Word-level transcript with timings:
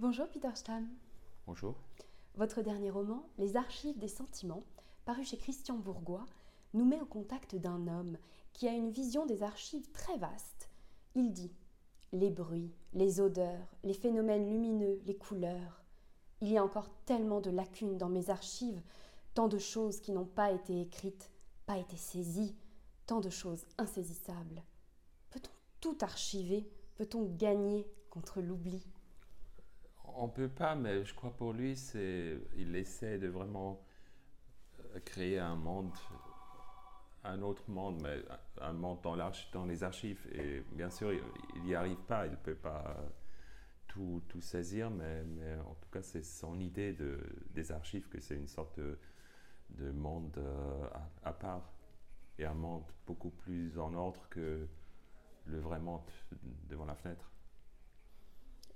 Bonjour 0.00 0.26
Peter 0.28 0.48
Stamm. 0.54 0.88
Bonjour. 1.46 1.74
Votre 2.36 2.62
dernier 2.62 2.88
roman, 2.88 3.28
Les 3.36 3.58
archives 3.58 3.98
des 3.98 4.08
sentiments, 4.08 4.64
paru 5.04 5.24
chez 5.24 5.36
Christian 5.36 5.76
Bourgois, 5.76 6.24
nous 6.72 6.86
met 6.86 7.02
au 7.02 7.04
contact 7.04 7.54
d'un 7.54 7.86
homme 7.86 8.16
qui 8.54 8.66
a 8.66 8.72
une 8.72 8.90
vision 8.90 9.26
des 9.26 9.42
archives 9.42 9.90
très 9.92 10.16
vaste. 10.16 10.70
Il 11.14 11.34
dit 11.34 11.52
Les 12.14 12.30
bruits, 12.30 12.72
les 12.94 13.20
odeurs, 13.20 13.76
les 13.84 13.92
phénomènes 13.92 14.48
lumineux, 14.48 15.02
les 15.04 15.18
couleurs. 15.18 15.82
Il 16.40 16.48
y 16.48 16.56
a 16.56 16.64
encore 16.64 16.88
tellement 17.04 17.42
de 17.42 17.50
lacunes 17.50 17.98
dans 17.98 18.08
mes 18.08 18.30
archives, 18.30 18.80
tant 19.34 19.48
de 19.48 19.58
choses 19.58 20.00
qui 20.00 20.12
n'ont 20.12 20.24
pas 20.24 20.50
été 20.50 20.80
écrites, 20.80 21.30
pas 21.66 21.76
été 21.76 21.98
saisies, 21.98 22.56
tant 23.04 23.20
de 23.20 23.28
choses 23.28 23.66
insaisissables. 23.76 24.62
Peut-on 25.28 25.50
tout 25.82 25.98
archiver? 26.00 26.66
Peut-on 26.96 27.26
gagner 27.36 27.86
contre 28.08 28.40
l'oubli? 28.40 28.82
On 30.16 30.28
peut 30.28 30.48
pas, 30.48 30.74
mais 30.74 31.04
je 31.04 31.14
crois 31.14 31.30
pour 31.30 31.52
lui, 31.52 31.76
c'est, 31.76 32.38
il 32.56 32.74
essaie 32.76 33.18
de 33.18 33.28
vraiment 33.28 33.80
euh, 34.80 35.00
créer 35.04 35.38
un 35.38 35.56
monde, 35.56 35.92
un 37.24 37.42
autre 37.42 37.64
monde, 37.68 38.00
mais 38.02 38.22
un 38.60 38.72
monde 38.72 39.00
dans, 39.02 39.16
dans 39.52 39.64
les 39.66 39.82
archives. 39.82 40.26
Et 40.32 40.62
bien 40.72 40.90
sûr, 40.90 41.12
il 41.12 41.62
n'y 41.62 41.74
arrive 41.74 42.00
pas, 42.06 42.26
il 42.26 42.32
ne 42.32 42.36
peut 42.36 42.54
pas 42.54 42.96
tout, 43.90 44.22
tout 44.28 44.40
saisir, 44.40 44.90
mais, 44.90 45.24
en 45.66 45.74
tout 45.74 45.88
cas, 45.90 46.02
c'est 46.02 46.22
son 46.22 46.60
idée 46.60 46.92
de, 46.92 47.18
des 47.50 47.72
archives, 47.72 48.08
que 48.08 48.20
c'est 48.20 48.36
une 48.36 48.46
sorte 48.46 48.78
de, 48.78 48.98
de 49.70 49.90
monde 49.90 50.36
euh, 50.38 50.86
à, 51.24 51.32
part, 51.32 51.72
et 52.38 52.44
un 52.44 52.54
monde 52.54 52.84
beaucoup 53.06 53.30
plus 53.30 53.78
en 53.78 53.94
ordre 53.94 54.28
que 54.30 54.68
le 55.46 55.58
vrai 55.58 55.80
monde 55.80 56.02
devant 56.68 56.84
la 56.84 56.94
fenêtre. 56.94 57.30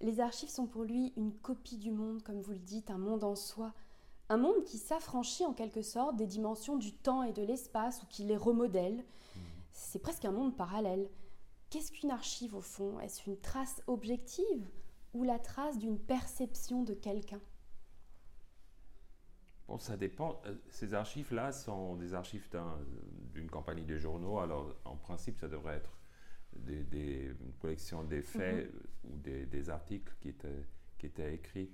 Les 0.04 0.20
archives 0.20 0.50
sont 0.50 0.66
pour 0.66 0.84
lui 0.84 1.14
une 1.16 1.32
copie 1.32 1.78
du 1.78 1.90
monde, 1.90 2.22
comme 2.22 2.42
vous 2.42 2.52
le 2.52 2.58
dites, 2.58 2.90
un 2.90 2.98
monde 2.98 3.24
en 3.24 3.34
soi. 3.34 3.72
Un 4.28 4.36
monde 4.36 4.62
qui 4.64 4.76
s'affranchit 4.76 5.46
en 5.46 5.54
quelque 5.54 5.80
sorte 5.80 6.16
des 6.16 6.26
dimensions 6.26 6.76
du 6.76 6.92
temps 6.92 7.22
et 7.22 7.32
de 7.32 7.42
l'espace 7.42 8.02
ou 8.02 8.06
qui 8.06 8.22
les 8.24 8.36
remodèle. 8.36 8.96
Mmh. 8.96 9.40
C'est 9.72 9.98
presque 9.98 10.26
un 10.26 10.30
monde 10.30 10.54
parallèle. 10.58 11.08
Qu'est-ce 11.70 11.90
qu'une 11.90 12.10
archive 12.10 12.54
au 12.54 12.60
fond? 12.60 13.00
Est-ce 13.00 13.30
une 13.30 13.40
trace 13.40 13.80
objective 13.86 14.68
ou 15.14 15.22
la 15.22 15.38
trace 15.38 15.78
d'une 15.78 15.98
perception 15.98 16.82
de 16.82 16.92
quelqu'un? 16.92 17.40
Bon, 19.66 19.78
ça 19.78 19.96
dépend. 19.96 20.38
Euh, 20.44 20.54
ces 20.68 20.92
archives-là 20.92 21.50
sont 21.52 21.96
des 21.96 22.12
archives 22.12 22.46
d'une 23.32 23.48
compagnie 23.48 23.86
de 23.86 23.96
journaux. 23.96 24.38
Alors, 24.38 24.66
en 24.84 24.96
principe, 24.96 25.38
ça 25.38 25.48
devrait 25.48 25.76
être 25.76 25.98
des, 26.56 26.84
des, 26.84 27.34
une 27.40 27.54
collection 27.54 28.04
des 28.04 28.20
faits 28.20 28.66
-hmm. 28.66 28.76
ou 28.76 28.93
des, 29.24 29.46
des, 29.46 29.70
articles 29.70 30.14
qui 30.20 30.28
étaient, 30.28 30.66
qui 30.98 31.06
étaient 31.06 31.34
écrits. 31.34 31.70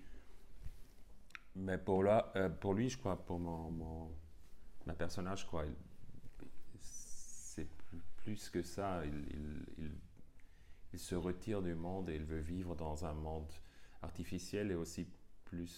Mais 1.56 1.78
pour, 1.78 2.02
là, 2.02 2.32
euh, 2.36 2.48
pour 2.48 2.74
lui, 2.74 2.88
je 2.88 2.96
crois, 2.98 3.16
pour 3.24 3.38
mon, 3.38 3.70
mon, 3.70 4.10
personnage, 4.98 5.42
je 5.42 5.46
crois, 5.46 5.64
c'est 6.80 7.68
plus, 7.68 8.00
plus, 8.16 8.50
que 8.50 8.62
ça. 8.62 9.04
Il, 9.04 9.14
il, 9.30 9.66
il, 9.78 9.92
il, 10.92 10.98
se 10.98 11.14
retire 11.14 11.62
du 11.62 11.74
monde 11.74 12.10
et 12.10 12.16
il 12.16 12.24
veut 12.24 12.40
vivre 12.40 12.74
dans 12.74 13.04
un 13.04 13.14
monde 13.14 13.52
artificiel 14.02 14.70
et 14.70 14.74
aussi 14.74 15.06
plus 15.44 15.68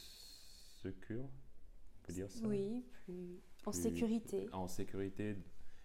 secure. 0.82 1.24
On 1.24 2.06
peut 2.06 2.12
dire 2.12 2.30
ça 2.30 2.46
Oui, 2.46 2.84
plus, 3.04 3.40
plus 3.58 3.68
en 3.68 3.72
sécurité. 3.72 4.48
En 4.52 4.68
sécurité 4.68 5.36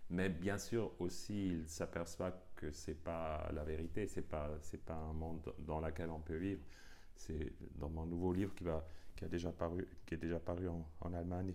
mais 0.09 0.29
bien 0.29 0.57
sûr 0.57 0.91
aussi, 0.99 1.47
il 1.47 1.67
s'aperçoit 1.67 2.31
que 2.57 2.71
c'est 2.71 2.95
pas 2.95 3.49
la 3.53 3.63
vérité, 3.63 4.07
c'est 4.07 4.23
pas 4.23 4.49
c'est 4.61 4.83
pas 4.83 4.95
un 4.95 5.13
monde 5.13 5.53
dans 5.59 5.79
lequel 5.79 6.09
on 6.09 6.19
peut 6.19 6.35
vivre. 6.35 6.61
C'est 7.15 7.53
dans 7.77 7.89
mon 7.89 8.05
nouveau 8.05 8.33
livre 8.33 8.53
qui 8.53 8.65
va 8.65 8.85
qui 9.15 9.23
a 9.23 9.29
déjà 9.29 9.51
paru 9.51 9.87
qui 10.05 10.15
est 10.15 10.17
déjà 10.17 10.39
paru 10.39 10.67
en, 10.67 11.13
Allemagne. 11.13 11.53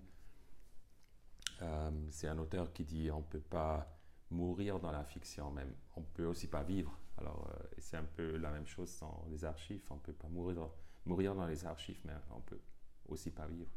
Euh, 1.61 1.91
c'est 2.11 2.29
un 2.29 2.39
auteur 2.39 2.73
qui 2.73 2.85
dit 2.85 3.11
on 3.11 3.23
peut 3.23 3.41
pas 3.41 3.87
mourir 4.31 4.81
dans 4.81 4.91
la 4.91 5.05
fiction 5.05 5.51
même, 5.51 5.75
on 5.97 6.03
peut 6.03 6.25
aussi 6.25 6.49
pas 6.49 6.63
vivre. 6.63 6.99
Alors 7.19 7.47
euh, 7.51 7.67
c'est 7.79 7.99
un 7.99 8.05
peu 8.05 8.39
la 8.39 8.51
même 8.51 8.67
chose 8.67 8.99
dans 9.01 9.27
les 9.31 9.45
archives, 9.45 9.83
on 9.91 9.99
peut 9.99 10.15
pas 10.15 10.29
mourir 10.29 10.71
mourir 11.05 11.35
dans 11.35 11.47
les 11.47 11.65
archives, 11.67 12.01
mais 12.05 12.15
on 12.31 12.41
peut 12.41 12.61
aussi 13.09 13.31
pas 13.31 13.47
vivre. 13.47 13.71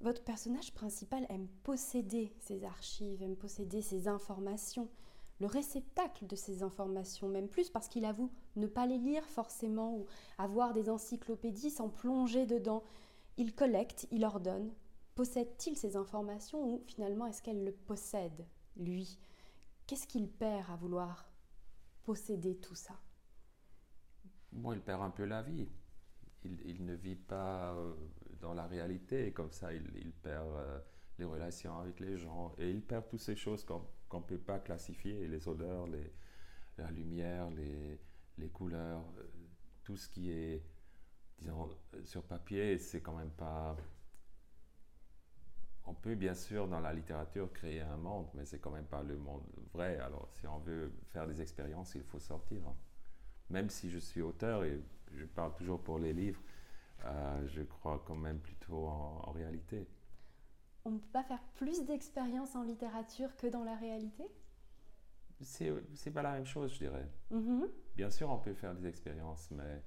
Votre 0.00 0.22
personnage 0.22 0.72
principal 0.74 1.26
aime 1.30 1.48
posséder 1.62 2.32
ces 2.38 2.64
archives, 2.64 3.22
aime 3.22 3.36
posséder 3.36 3.80
ces 3.80 4.08
informations, 4.08 4.88
le 5.40 5.46
réceptacle 5.46 6.26
de 6.26 6.36
ces 6.36 6.62
informations, 6.62 7.28
même 7.28 7.48
plus 7.48 7.70
parce 7.70 7.88
qu'il 7.88 8.04
avoue 8.04 8.30
ne 8.56 8.66
pas 8.66 8.86
les 8.86 8.98
lire 8.98 9.24
forcément 9.24 9.96
ou 9.96 10.06
avoir 10.38 10.72
des 10.72 10.88
encyclopédies 10.88 11.70
sans 11.70 11.88
plonger 11.88 12.46
dedans. 12.46 12.82
Il 13.36 13.54
collecte, 13.54 14.06
il 14.10 14.24
ordonne. 14.24 14.72
Possède-t-il 15.14 15.76
ces 15.76 15.96
informations 15.96 16.62
ou 16.62 16.82
finalement 16.86 17.26
est-ce 17.26 17.42
qu'elle 17.42 17.64
le 17.64 17.72
possède, 17.72 18.46
lui? 18.76 19.18
Qu'est-ce 19.86 20.06
qu'il 20.06 20.28
perd 20.28 20.70
à 20.70 20.76
vouloir 20.76 21.30
posséder 22.02 22.56
tout 22.56 22.74
ça? 22.74 22.94
Bon, 24.52 24.72
il 24.72 24.80
perd 24.80 25.02
un 25.02 25.10
peu 25.10 25.24
la 25.24 25.42
vie. 25.42 25.68
Il, 26.44 26.84
ne 26.84 26.94
vit 26.94 27.16
pas 27.16 27.74
euh, 27.74 27.94
dans 28.40 28.54
la 28.54 28.66
réalité. 28.66 29.32
Comme 29.32 29.50
ça 29.50 29.72
il, 29.72 30.12
perd 30.22 30.46
euh, 30.46 30.78
les 31.18 31.24
relations 31.24 31.78
avec 31.78 32.00
les 32.00 32.16
gens. 32.16 32.54
Et 32.58 32.70
il 32.70 32.82
perd 32.82 33.06
toutes 33.08 33.20
ces 33.20 33.36
choses 33.36 33.64
qu'on 34.08 34.20
qu 34.20 34.34
ne 34.34 34.38
peut 34.38 34.44
pas 34.44 34.58
classifier, 34.58 35.26
les 35.28 35.48
odeurs, 35.48 35.86
la 36.78 36.90
lumière, 36.90 37.50
les, 37.50 38.48
couleurs, 38.50 39.04
euh, 39.18 39.24
tout 39.82 39.96
ce 39.96 40.08
qui 40.08 40.30
est, 40.30 40.62
disons, 41.38 41.68
sur 42.04 42.22
papier, 42.22 42.78
c'est 42.78 43.00
quand 43.00 43.16
même 43.16 43.30
pas... 43.30 43.76
On 45.84 45.94
peut 45.94 46.16
bien 46.16 46.34
sûr 46.34 46.66
dans 46.66 46.80
la 46.80 46.92
littérature 46.92 47.52
créer 47.52 47.80
un 47.80 47.96
monde, 47.96 48.26
mais 48.34 48.44
c'est 48.44 48.58
quand 48.58 48.72
même 48.72 48.86
pas 48.86 49.02
le 49.02 49.16
monde 49.16 49.44
vrai. 49.72 49.98
Alors 49.98 50.28
si 50.32 50.46
on 50.46 50.58
veut 50.58 50.92
faire 51.12 51.28
des 51.28 51.40
expériences, 51.40 51.94
il 51.94 52.02
faut 52.02 52.18
sortir. 52.18 52.66
Hein 52.66 52.76
même 53.50 53.70
si 53.70 53.90
je 53.90 53.98
suis 53.98 54.22
auteur 54.22 54.64
et 54.64 54.80
je 55.14 55.24
parle 55.24 55.54
toujours 55.54 55.82
pour 55.82 55.98
les 55.98 56.12
livres, 56.12 56.40
euh, 57.04 57.46
je 57.46 57.62
crois 57.62 58.02
quand 58.06 58.16
même 58.16 58.38
plutôt 58.38 58.86
en 58.86 59.30
réalité. 59.32 59.86
On 60.86 60.92
ne 60.92 60.98
peut 60.98 61.12
pas 61.12 61.24
faire 61.24 61.42
plus 61.56 61.84
d'expériences 61.84 62.54
en 62.54 62.62
littérature 62.62 63.36
que 63.36 63.48
dans 63.48 63.64
la 63.64 63.74
réalité? 63.74 64.24
C'est 65.40 66.12
pas 66.12 66.22
la 66.22 66.34
même 66.34 66.46
chose, 66.46 66.72
je 66.74 66.78
dirais. 66.78 67.10
Mm 67.32 67.38
-hmm. 67.38 67.68
Bien 67.96 68.08
sûr, 68.08 68.30
on 68.30 68.38
peut 68.38 68.54
faire 68.54 68.72
des 68.76 68.86
expériences, 68.86 69.50
mais 69.50 69.82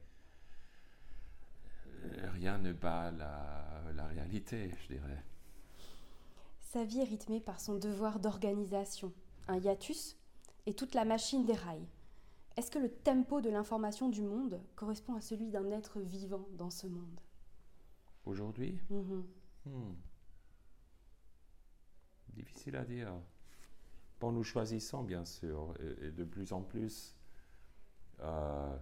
rien 2.33 2.57
ne 2.57 2.73
bat 2.73 3.11
la, 3.11 3.81
la 3.95 4.07
réalité, 4.07 4.75
je 4.81 4.87
dirais. 4.95 5.23
Sa 6.59 6.83
vie 6.83 6.99
est 6.99 7.09
rythmée 7.15 7.39
par 7.39 7.61
son 7.61 7.75
devoir 7.79 8.19
d'organisation, 8.19 9.13
un 9.47 9.57
hiatus 9.57 10.17
et 10.65 10.73
toute 10.73 10.93
la 10.95 11.05
machine 11.05 11.45
des 11.45 11.55
rails. 11.65 11.87
Est-ce 12.57 12.71
que 12.71 12.79
le 12.79 12.91
tempo 12.91 13.39
de 13.39 13.49
l'information 13.49 14.09
du 14.09 14.21
monde 14.21 14.59
correspond 14.75 15.15
à 15.15 15.21
celui 15.21 15.49
d'un 15.49 15.71
être 15.71 16.01
vivant 16.01 16.45
dans 16.57 16.69
ce 16.79 16.87
monde? 16.87 17.21
Aujourd'hui? 18.25 18.81
Mm 18.89 19.23
-hmm. 19.65 20.08
Difficile 22.33 22.75
à 22.75 22.85
dire. 22.85 23.13
Bon, 24.19 24.31
nous 24.31 24.43
choisissons 24.43 25.03
bien 25.03 25.23
sûr, 25.23 25.73
et, 26.01 26.11
de 26.11 26.23
plus 26.25 26.51
en 26.51 26.61
plus, 26.61 27.15
euh, 28.19 28.75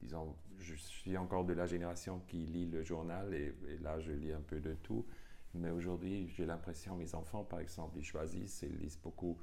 disons, 0.00 0.36
je 0.58 0.74
suis 0.74 1.16
encore 1.16 1.44
de 1.44 1.52
la 1.52 1.66
génération 1.66 2.20
qui 2.28 2.46
lit 2.46 2.66
le 2.66 2.84
journal, 2.84 3.34
et, 3.34 3.52
là 3.80 3.98
je 3.98 4.12
lis 4.12 4.32
un 4.32 4.40
peu 4.40 4.60
de 4.60 4.74
tout, 4.74 5.04
mais 5.54 5.70
aujourd'hui 5.70 6.28
j'ai 6.28 6.46
l'impression, 6.46 6.96
mes 6.96 7.16
enfants 7.16 7.42
par 7.42 7.58
exemple, 7.58 7.98
ils 7.98 8.04
choisissent 8.04 8.62
ils 8.62 8.76
lisent 8.76 8.98
beaucoup 9.02 9.38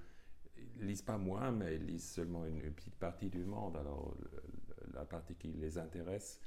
ils 0.78 0.88
lisent 0.88 1.02
pas 1.02 1.18
moins, 1.18 1.52
mais 1.52 1.76
ils 1.76 1.86
lisent 1.86 2.10
seulement 2.10 2.46
une, 2.46 2.62
petite 2.74 2.96
partie 2.96 3.30
du 3.30 3.46
monde. 3.46 3.78
Alors, 3.78 4.16
la 4.94 5.06
partie 5.06 5.36
qui 5.36 5.50
les 5.54 5.78
intéresse, 5.78 6.40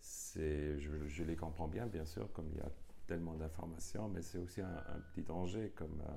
je, 0.00 1.22
les 1.22 1.36
comprends 1.36 1.68
bien, 1.68 1.86
bien 1.86 2.04
sûr, 2.04 2.32
comme 2.32 2.48
il 2.50 2.58
y 2.58 2.60
a 2.60 2.70
tellement 3.06 3.34
d'informations, 3.34 4.08
mais 4.08 4.22
c'est 4.22 4.38
aussi 4.38 4.60
un, 4.60 5.00
petit 5.12 5.22
danger, 5.22 5.72
comme 5.76 6.00
euh, 6.00 6.16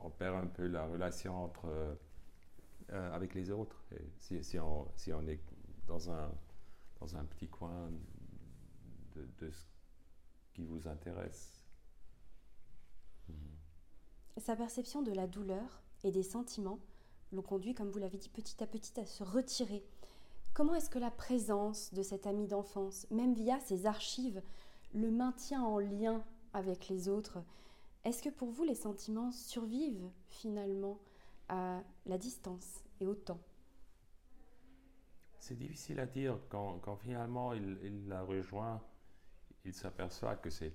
on 0.00 0.10
perd 0.10 0.36
un 0.36 0.46
peu 0.46 0.66
la 0.66 0.86
relation 0.86 1.44
entre, 1.44 1.66
euh, 1.66 3.14
avec 3.14 3.34
les 3.34 3.50
autres. 3.50 3.84
Si, 4.18 4.58
on, 4.58 4.86
si 4.96 5.12
on 5.12 5.26
est 5.26 5.40
dans 5.86 6.10
un, 6.10 6.30
dans 7.00 7.16
un 7.16 7.24
petit 7.24 7.48
coin 7.48 7.90
de, 9.14 9.26
de 9.38 9.50
ce 9.50 9.66
qui 10.52 10.64
vous 10.64 10.88
intéresse. 10.88 11.64
Mmh. 13.28 13.32
Sa 14.38 14.56
perception 14.56 15.02
de 15.02 15.12
la 15.12 15.26
douleur 15.26 15.82
et 16.04 16.10
des 16.10 16.22
sentiments 16.22 16.78
l'ont 17.32 17.42
conduit, 17.42 17.74
comme 17.74 17.90
vous 17.90 17.98
l'avez 17.98 18.18
dit, 18.18 18.28
petit 18.28 18.62
à 18.62 18.66
petit 18.66 18.98
à 18.98 19.06
se 19.06 19.22
retirer. 19.22 19.84
Comment 20.52 20.74
est-ce 20.74 20.90
que 20.90 20.98
la 20.98 21.10
présence 21.10 21.94
de 21.94 22.02
cet 22.02 22.26
ami 22.26 22.46
d'enfance, 22.46 23.06
même 23.10 23.34
via 23.34 23.58
ses 23.60 23.86
archives, 23.86 24.42
le 24.92 25.10
maintient 25.10 25.62
en 25.62 25.78
lien 25.78 26.24
avec 26.52 26.88
les 26.88 27.08
autres? 27.08 27.38
Est-ce 28.04 28.22
que 28.22 28.30
pour 28.30 28.50
vous, 28.50 28.64
les 28.64 28.74
sentiments 28.74 29.30
survivent 29.30 30.10
finalement 30.26 30.98
à 31.48 31.82
la 32.06 32.18
distance 32.18 32.82
et 33.00 33.06
au 33.06 33.14
temps? 33.14 33.40
C'est 35.38 35.56
difficile 35.56 36.00
à 36.00 36.06
dire. 36.06 36.38
Quand, 36.48 36.96
finalement 36.96 37.52
il, 37.54 38.08
la 38.08 38.22
rejoint, 38.22 38.82
il 39.64 39.72
s'aperçoit 39.72 40.36
que 40.36 40.50
c'est 40.50 40.74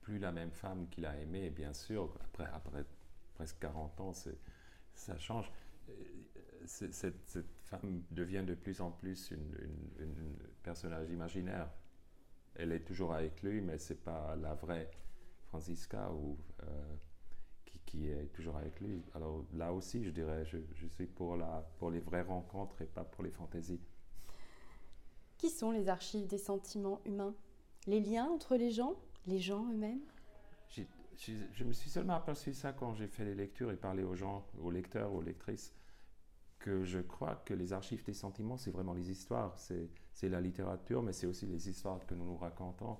plus 0.00 0.18
la 0.18 0.32
même 0.32 0.50
femme 0.52 0.88
qu'il 0.88 1.06
a 1.06 1.16
aimée, 1.18 1.50
bien 1.50 1.72
sûr. 1.72 2.14
Après, 2.24 2.48
après 2.52 2.84
presque 3.34 3.58
40 3.58 4.00
ans, 4.00 4.12
ça 4.94 5.18
change. 5.18 5.50
Cette, 6.64 6.94
cette, 6.94 7.46
femme 7.64 8.02
devient 8.10 8.44
de 8.46 8.54
plus 8.54 8.80
en 8.80 8.90
plus 8.90 9.30
une, 9.30 9.56
une, 9.98 10.36
personnage 10.62 11.10
imaginaire. 11.10 11.68
Elle 12.54 12.72
est 12.72 12.84
toujours 12.84 13.14
avec 13.14 13.42
lui, 13.42 13.60
mais 13.60 13.78
c'est 13.78 14.02
pas 14.04 14.36
la 14.36 14.54
vraie 14.54 14.90
Francisca 15.46 16.12
ou, 16.12 16.38
euh, 16.62 16.94
qui, 17.64 17.78
qui, 17.80 18.08
est 18.08 18.32
toujours 18.32 18.56
avec 18.56 18.80
lui. 18.80 19.02
Alors 19.14 19.44
là 19.54 19.72
aussi, 19.72 20.04
je 20.04 20.10
dirais, 20.10 20.44
je, 20.44 20.58
je 20.74 20.86
suis 20.86 21.06
pour, 21.06 21.36
la, 21.36 21.66
pour 21.78 21.90
les 21.90 22.00
vraies 22.00 22.22
rencontres 22.22 22.80
et 22.82 22.86
pas 22.86 23.04
pour 23.04 23.24
les 23.24 23.30
fantaisies. 23.30 23.80
Qui 25.38 25.50
sont 25.50 25.72
les 25.72 25.88
archives 25.88 26.28
des 26.28 26.38
sentiments 26.38 27.00
humains? 27.04 27.34
Les 27.86 28.00
liens 28.00 28.26
entre 28.26 28.54
les 28.56 28.70
gens? 28.70 28.94
Les 29.26 29.40
gens 29.40 29.66
eux-mêmes? 29.72 30.02
Je 31.16 31.64
me 31.64 31.72
suis 31.72 31.90
seulement 31.90 32.14
aperçu 32.14 32.54
ça 32.54 32.72
quand 32.72 32.94
j'ai 32.94 33.06
fait 33.06 33.24
les 33.24 33.34
lectures 33.34 33.70
et 33.70 33.76
parlé 33.76 34.02
aux 34.02 34.14
gens, 34.14 34.46
aux 34.60 34.70
lecteurs, 34.70 35.12
aux 35.12 35.22
lectrices, 35.22 35.74
que 36.58 36.84
je 36.84 37.00
crois 37.00 37.36
que 37.44 37.54
les 37.54 37.72
archives 37.72 38.04
des 38.04 38.14
sentiments, 38.14 38.56
c'est 38.56 38.70
vraiment 38.70 38.94
les 38.94 39.10
histoires. 39.10 39.58
C'est 39.58 40.28
la 40.28 40.40
littérature, 40.40 41.02
mais 41.02 41.12
c'est 41.12 41.26
aussi 41.26 41.46
les 41.46 41.68
histoires 41.68 42.04
que 42.06 42.14
nous 42.14 42.24
nous 42.24 42.36
racontons. 42.36 42.98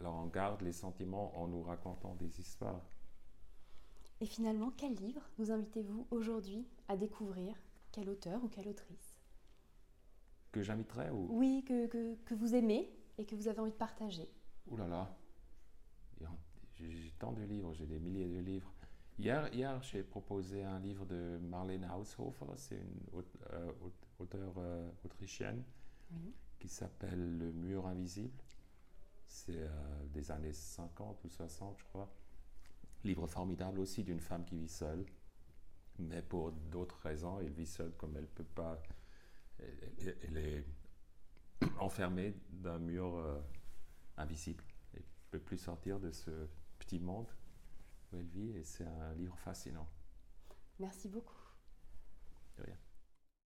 Alors 0.00 0.14
on 0.14 0.26
garde 0.26 0.62
les 0.62 0.72
sentiments 0.72 1.38
en 1.38 1.46
nous 1.46 1.62
racontant 1.62 2.14
des 2.16 2.40
histoires. 2.40 2.82
Et 4.20 4.26
finalement, 4.26 4.72
quel 4.76 4.94
livre 4.94 5.22
nous 5.38 5.50
invitez-vous 5.50 6.06
aujourd'hui 6.10 6.66
à 6.88 6.96
découvrir? 6.96 7.54
Quel 7.92 8.08
auteur 8.08 8.42
ou 8.42 8.48
quelle 8.48 8.68
autrice? 8.68 9.16
Que 10.50 10.62
j'inviterais 10.62 11.10
ou... 11.10 11.28
Oui, 11.30 11.64
que, 11.66 11.86
que, 11.86 12.16
que, 12.24 12.34
vous 12.34 12.54
aimez 12.54 12.90
et 13.18 13.24
que 13.24 13.36
vous 13.36 13.48
avez 13.48 13.60
envie 13.60 13.70
de 13.70 13.76
partager. 13.76 14.28
Ouh 14.68 14.76
là 14.76 14.88
là, 14.88 15.16
tant 17.24 17.32
de 17.32 17.42
livres, 17.42 17.72
j'ai 17.72 17.86
des 17.86 17.98
milliers 17.98 18.28
de 18.28 18.38
livres. 18.40 18.70
Hier, 19.18 19.48
hier 19.54 19.82
j'ai 19.82 20.02
proposé 20.02 20.62
un 20.62 20.78
livre 20.78 21.06
de 21.06 21.38
Marlene 21.38 21.88
Haushofer, 21.90 22.44
c'est 22.56 22.76
une 22.76 23.22
euh, 23.52 23.72
auteure 24.18 24.52
euh, 24.58 24.90
autrichienne, 25.06 25.62
qui 26.58 26.68
s'appelle 26.68 27.38
Le 27.38 27.50
mur 27.52 27.86
invisible. 27.86 28.36
C'est 29.26 29.56
euh, 29.56 30.04
des 30.12 30.30
années 30.30 30.52
50 30.52 31.24
ou 31.24 31.28
60, 31.30 31.78
je 31.78 31.84
crois. 31.84 32.12
Livre 33.04 33.26
formidable 33.26 33.80
aussi 33.80 34.02
d'une 34.04 34.20
femme 34.20 34.44
qui 34.44 34.58
vit 34.58 34.68
seule, 34.68 35.06
mais 35.98 36.20
pour 36.20 36.52
d'autres 36.52 37.00
raisons, 37.04 37.40
elle 37.40 37.52
vit 37.52 37.66
seule 37.66 37.92
comme 37.92 38.14
elle 38.18 38.26
peut 38.26 38.44
pas. 38.44 38.82
Elle, 39.58 40.16
elle 40.28 40.36
est 40.36 40.64
enfermée 41.80 42.34
d'un 42.50 42.78
mur 42.78 43.24
invisible. 44.18 44.62
Elle 44.92 45.00
ne 45.00 45.30
peut 45.30 45.40
plus 45.40 45.58
sortir 45.58 45.98
de 45.98 46.10
ce 46.10 46.30
petit 46.94 47.00
monde 47.00 47.26
où 48.12 48.16
elle 48.18 48.26
vit 48.26 48.50
et 48.56 48.64
c'est 48.64 48.86
un 48.86 49.14
livre 49.14 49.36
fascinant. 49.38 49.88
Merci 50.78 51.08
beaucoup. 51.08 51.34
De 52.56 52.62
rien. 52.62 52.78